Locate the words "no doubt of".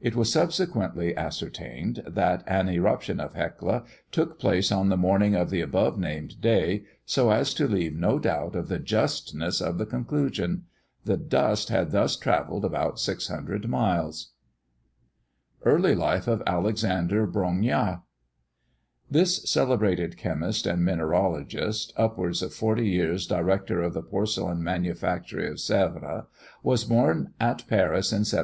7.96-8.68